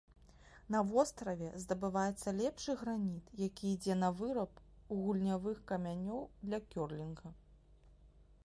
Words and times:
На 0.75 0.79
востраве 0.91 1.49
здабываецца 1.63 2.33
лепшы 2.39 2.75
граніт, 2.81 3.25
які 3.47 3.65
ідзе 3.75 3.99
на 4.05 4.09
выраб 4.23 4.63
гульнявых 5.03 5.57
камянёў 5.73 6.21
для 6.47 6.59
кёрлінга. 6.73 7.29